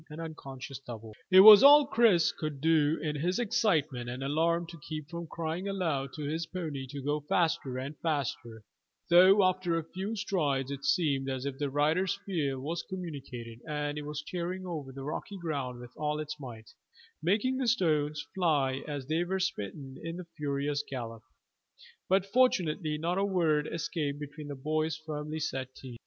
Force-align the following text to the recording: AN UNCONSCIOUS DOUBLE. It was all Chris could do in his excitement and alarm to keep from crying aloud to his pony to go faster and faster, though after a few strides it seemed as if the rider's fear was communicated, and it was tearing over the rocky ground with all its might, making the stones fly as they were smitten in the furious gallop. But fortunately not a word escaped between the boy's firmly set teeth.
AN 0.09 0.19
UNCONSCIOUS 0.19 0.79
DOUBLE. 0.79 1.13
It 1.29 1.41
was 1.41 1.61
all 1.61 1.85
Chris 1.85 2.31
could 2.31 2.59
do 2.59 2.97
in 3.03 3.17
his 3.17 3.37
excitement 3.37 4.09
and 4.09 4.23
alarm 4.23 4.65
to 4.69 4.79
keep 4.79 5.07
from 5.11 5.27
crying 5.27 5.67
aloud 5.67 6.11
to 6.13 6.23
his 6.23 6.47
pony 6.47 6.87
to 6.87 7.03
go 7.03 7.19
faster 7.19 7.77
and 7.77 7.95
faster, 7.99 8.63
though 9.11 9.43
after 9.43 9.77
a 9.77 9.83
few 9.83 10.15
strides 10.15 10.71
it 10.71 10.83
seemed 10.85 11.29
as 11.29 11.45
if 11.45 11.59
the 11.59 11.69
rider's 11.69 12.17
fear 12.25 12.59
was 12.59 12.81
communicated, 12.81 13.59
and 13.67 13.99
it 13.99 14.01
was 14.01 14.23
tearing 14.27 14.65
over 14.65 14.91
the 14.91 15.03
rocky 15.03 15.37
ground 15.37 15.79
with 15.79 15.91
all 15.95 16.19
its 16.19 16.39
might, 16.39 16.71
making 17.21 17.57
the 17.57 17.67
stones 17.67 18.25
fly 18.33 18.81
as 18.87 19.05
they 19.05 19.23
were 19.23 19.39
smitten 19.39 19.97
in 20.03 20.17
the 20.17 20.25
furious 20.35 20.83
gallop. 20.89 21.21
But 22.09 22.25
fortunately 22.25 22.97
not 22.97 23.19
a 23.19 23.23
word 23.23 23.67
escaped 23.71 24.19
between 24.19 24.47
the 24.47 24.55
boy's 24.55 24.97
firmly 24.97 25.39
set 25.39 25.75
teeth. 25.75 25.99